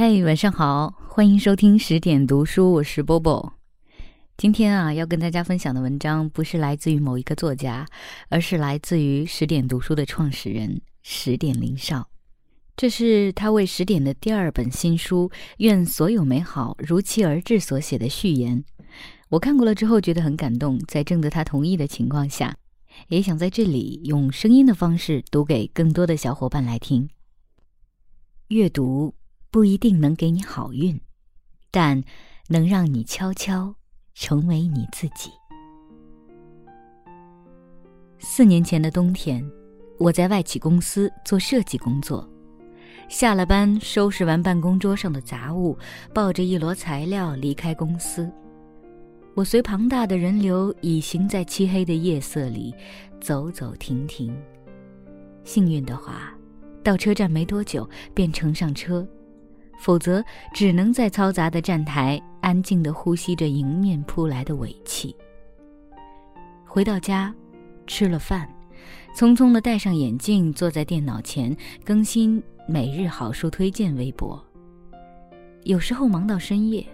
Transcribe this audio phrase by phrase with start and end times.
[0.00, 3.54] 嘿，晚上好，欢迎收听十点读书，我是波波。
[4.36, 7.84] 今天啊，要跟大家分享的文章不是来自于某一个作家，
[8.28, 12.08] 而是来自于十点读书的创始人十点林少。
[12.76, 18.64] 这是他为十点的第二本新书《愿所有美好如期而至》所写的序言。
[19.30, 22.56] 我看过了之后觉得很感动，在征得他同意的情况下，
[23.08, 27.10] 也想在这里用声音的方式读给更多的小伙伴来听。
[28.46, 29.17] 阅读。
[29.50, 31.00] 不一定能给你好运，
[31.70, 32.02] 但
[32.48, 33.74] 能让你悄悄
[34.14, 35.30] 成为你自己。
[38.18, 39.42] 四年前的冬天，
[39.98, 42.28] 我在外企公司做设计工作，
[43.08, 45.78] 下了班收拾完办公桌上的杂物，
[46.12, 48.30] 抱着一摞材料离开公司。
[49.34, 52.74] 我随庞大的人流，已行在漆黑的夜色里，
[53.18, 54.36] 走走停停。
[55.44, 56.34] 幸运的话，
[56.82, 59.08] 到车站没多久便乘上车。
[59.78, 65.14] 否则，只能在嘈杂的站台安静地呼吸着迎面扑来的尾气。
[66.66, 67.34] 回到家，
[67.86, 68.48] 吃了饭，
[69.14, 74.44] 匆匆地戴上眼镜，坐在电脑前更新每日好书推荐微博。
[75.62, 76.86] 有时候忙到深夜，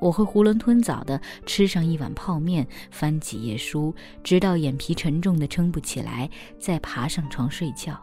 [0.00, 7.98] 我会囫囵吞枣地吃上一碗泡面，翻几页书，直到眼皮沉重的撑不起来，再爬上床睡觉。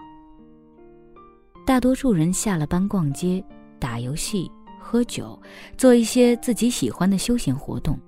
[1.65, 3.43] 大多数人下了班逛街。
[3.83, 5.37] 打游戏、喝酒，
[5.77, 7.99] 做一些自己喜欢的休闲活动，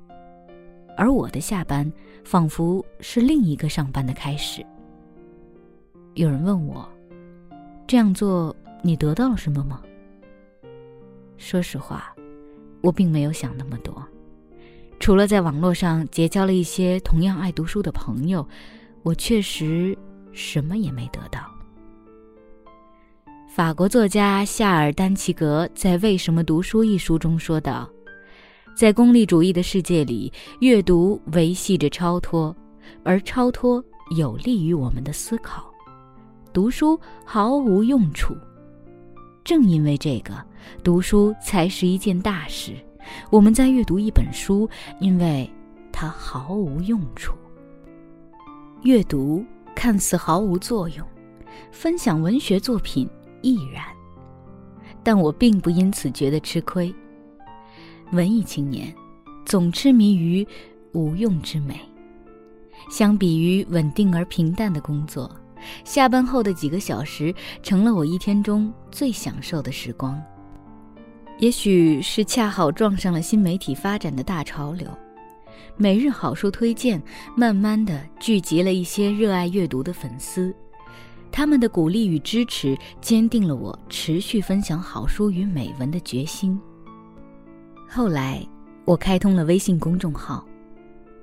[0.95, 1.91] 而我的下班
[2.23, 4.65] 仿佛是另一个上班的开始。
[6.13, 6.87] 有人问我，
[7.85, 9.81] 这样做你得到了什么吗？
[11.35, 12.15] 说实话，
[12.81, 14.01] 我并没有想那么多，
[14.97, 18.47] 除了在网络上结交了一些同样爱读书的朋友，
[19.03, 19.93] 我确实
[20.31, 21.53] 什么也没得到。
[23.55, 27.89] 法国作家夏尔·丹奇格在《为什么读书》一书中说道
[28.75, 32.53] ：“在功利主义的世界里，阅读维系着超脱，
[33.01, 33.81] 而超脱
[34.17, 35.73] 有利于我们的思考。
[36.51, 38.35] 读书毫无用处，
[39.45, 40.33] 正因为这个，
[40.83, 42.73] 读书才是一件大事。
[43.29, 44.69] 我们在阅读一本书，
[44.99, 45.49] 因为
[45.93, 47.33] 它毫无用处。
[48.83, 51.07] 阅读看似毫无作用，
[51.71, 53.09] 分享文学作品。”
[53.45, 53.83] 亦然，
[55.03, 56.91] 但我并不因此觉得吃亏。
[58.11, 58.91] 文艺青年
[59.45, 60.45] 总痴迷于
[60.93, 61.79] 无用之美，
[62.89, 65.29] 相比于稳定而平淡的工作，
[65.83, 70.19] 下班后的几个小时成了我一天中最享受的时光。
[71.37, 74.89] 也许是恰好撞上了新媒体发展的大潮流，
[75.77, 76.99] 每日好书推荐
[77.35, 80.51] 慢慢的聚集了一些热爱阅读的粉丝。
[81.35, 86.57] 他们的鼓励与支持，坚定了我持续分享好书与美文的决心。
[87.89, 88.41] 后来，
[88.85, 90.47] 我开通了微信公众号，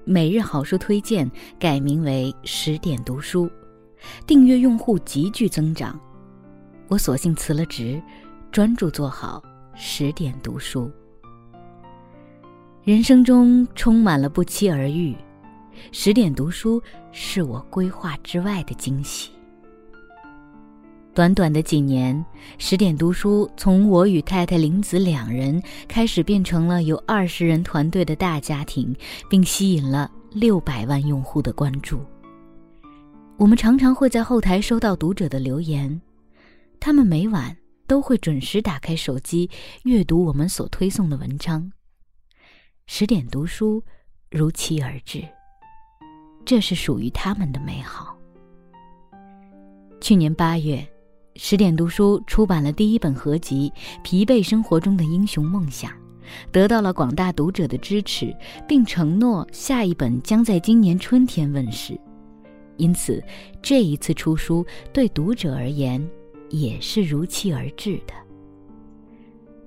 [0.05, 1.29] 每日好书推荐
[1.59, 3.51] 改名为十点读书，
[4.27, 5.99] 订阅用户急剧增长。
[6.89, 7.99] 我索性辞了职，
[8.51, 9.43] 专注做好
[9.75, 10.91] 十点读书。
[12.85, 15.17] 人生中充满了不期而遇，
[15.91, 19.31] 十点读书是我规划之外的惊喜。
[21.15, 22.25] 短短的几年，
[22.57, 28.97] 十点读书从我与太太林子两人开始，变成了有二十人团队的大家庭，
[29.29, 32.03] 并吸引了六百万用户的关注。
[33.37, 36.01] 我们常常会在后台收到读者的留言，
[36.81, 37.55] 他们每晚
[37.87, 39.51] 都会准时打开手机
[39.83, 41.71] 阅读我们所推送的文章。
[42.87, 43.85] 十点读书
[44.31, 45.23] 如期而至，
[46.47, 48.17] 这是属于他们的美好。
[50.01, 50.83] 去年八月。
[51.37, 53.73] 十点读书出版了第一本合集
[54.03, 55.91] 《疲惫生活中的英雄梦想》，
[56.51, 58.35] 得到了广大读者的支持，
[58.69, 61.99] 并承诺下一本将在今年春天问世。
[62.77, 63.23] 因此，
[63.63, 66.07] 这一次出书对读者而言
[66.51, 68.13] 也是如期而至的。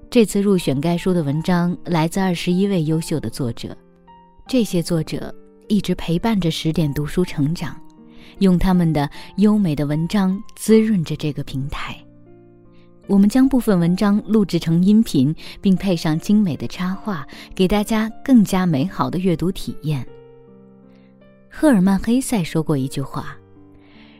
[0.09, 3.75] 这次入选该书的文章来自二十一位优秀的作者，
[4.47, 5.33] 这些作者
[5.67, 7.75] 一直陪伴着十点读书成长。
[8.39, 11.95] 用他们的优美的文章滋润着这个平台。
[13.07, 20.05] 我们将部分文章录制成音频，并配上精美的插画，给大家更加美好的阅读体验。
[21.49, 23.37] 赫尔曼·黑塞说过一句话：“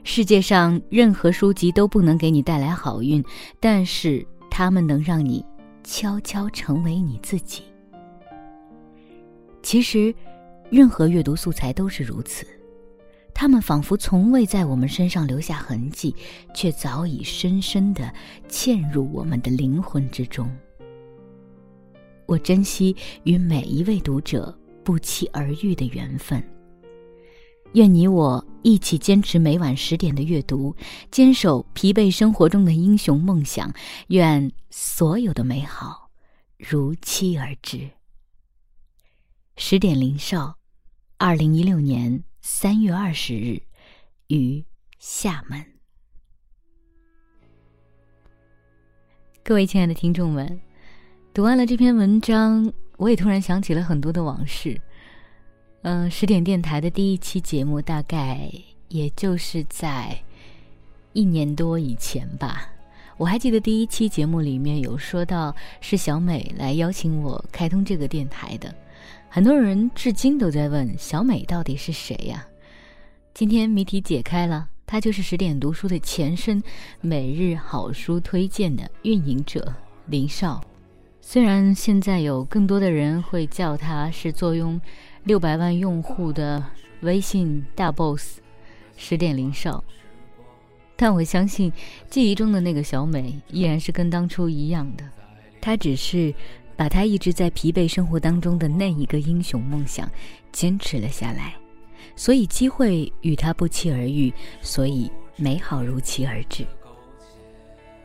[0.06, 3.24] 世界上任何书籍都不能给你带来好运，
[3.60, 5.44] 但是它们能让你
[5.84, 7.64] 悄悄成为你自己。”
[9.64, 10.14] 其实，
[10.70, 12.46] 任何阅读素材都是如此。
[13.36, 16.16] 他们仿佛从未在我们身上留下痕迹，
[16.54, 18.12] 却早已深深地
[18.48, 20.50] 嵌入我们的灵魂之中。
[22.26, 26.42] 我珍惜与每一位读者不期而遇的缘分。
[27.74, 30.74] 愿你我一起坚持每晚十点的阅读，
[31.12, 33.70] 坚守疲惫生活中的英雄梦想。
[34.08, 36.10] 愿所有的美好
[36.58, 37.90] 如期而至。
[39.58, 40.58] 十点零少，
[41.18, 43.60] 二零一六年三月二十日，
[44.28, 44.64] 于
[45.00, 45.66] 厦门。
[49.44, 50.62] 各位亲爱的听众们，
[51.34, 54.80] 读完了这篇文章，我也突然想起了很多的往事。
[55.82, 58.48] 嗯，十点电台的第一期节目大概
[58.90, 60.16] 也就是在
[61.14, 62.72] 一年多以前吧。
[63.18, 68.72] 我还记得第一期节目里面有说到是小美来邀请我开通这个电台的，
[69.36, 72.48] 很多人至今都在问小美到底是谁呀？
[73.34, 76.64] 今天谜题解开了，她就是十点读书的前身，
[77.02, 80.64] 每日好书推荐的运营者林少。
[81.20, 84.80] 虽然现在有更多的人会叫她是坐拥。
[85.26, 86.64] 六百万用户的
[87.02, 88.40] 微信大 boss，
[88.96, 89.84] 十点零少。
[90.96, 91.74] 但我相信，
[92.10, 95.04] 记忆中的那个小美依然是跟当初一样的。
[95.60, 96.34] 她只是
[96.76, 100.10] 把他一直在疲惫生活当中的那一个英雄梦想
[100.52, 101.56] 坚持了下来，
[102.16, 106.66] 所以机会与他不期而遇，所以美好如期而至。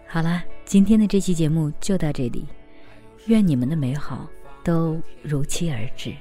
[0.07, 2.45] 好了，今天的这期节目就到这里，
[3.27, 4.29] 愿你们的美好
[4.65, 6.13] 都如期而至。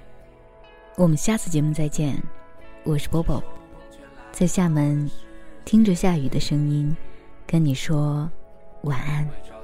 [0.96, 2.22] 我们下次节目再见，
[2.84, 3.44] 我是波波，
[4.32, 5.10] 在厦门，
[5.66, 6.96] 听着下雨的声音，
[7.48, 8.30] 跟你说
[8.84, 9.59] 晚安。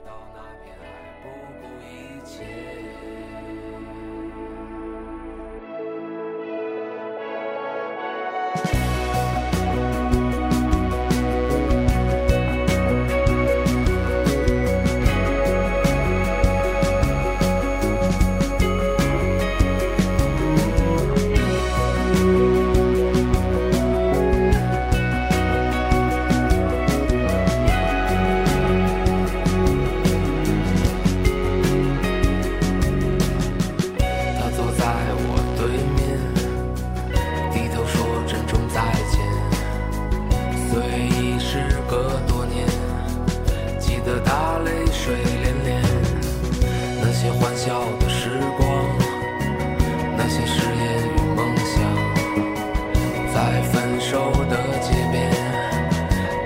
[53.36, 55.30] 在分手的街边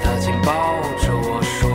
[0.02, 1.70] 他紧抱着我说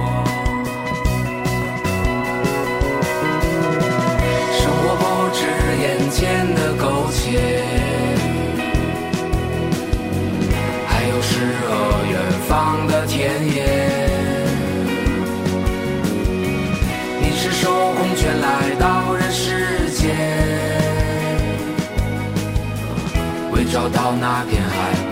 [4.59, 5.03] 生活不
[5.33, 5.39] 止
[5.81, 7.63] 眼前的苟且
[10.89, 13.57] 还有诗和远方的田野。
[17.21, 20.17] 你赤手空拳来到人世间
[23.53, 25.04] 为找到那片海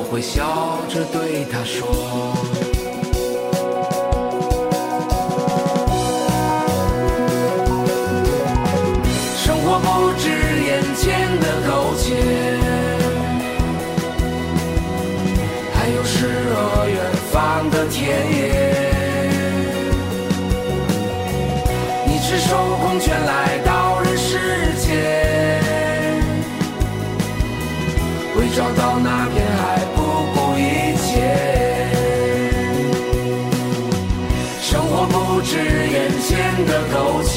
[0.00, 1.84] 我会笑着对他说：
[9.36, 10.30] 生活不止
[10.62, 12.14] 眼前的苟且，
[15.74, 16.96] 还有诗和远
[17.32, 17.98] 方的田
[18.32, 18.38] 野。
[22.06, 24.38] 你赤手空拳来到人世
[24.78, 24.86] 间。
[28.36, 29.37] 为找到那片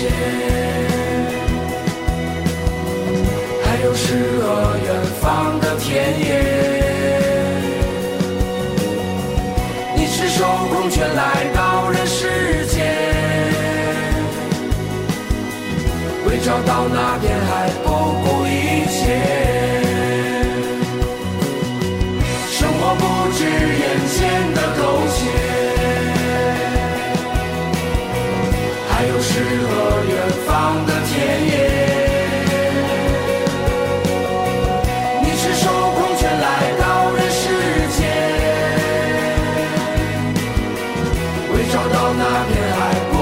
[0.01, 0.09] 间，
[3.63, 4.45] 还有诗和
[4.83, 4.87] 远
[5.21, 6.25] 方的田野。
[9.95, 11.21] 你赤手空拳来
[11.53, 12.81] 到人世间，
[16.25, 17.37] 为找到那片，
[41.69, 43.20] 找到那片海。